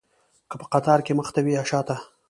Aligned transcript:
که 0.49 0.55
په 0.61 0.65
قطار 0.73 0.99
کې 1.05 1.17
مخته 1.19 1.39
وي 1.41 1.51
یا 1.57 1.63
شاته. 1.69 1.95